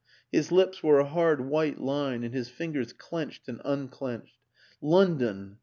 [0.31, 4.39] His lips were a hard white line and his fingers clenched and unclenched.
[4.81, 5.59] London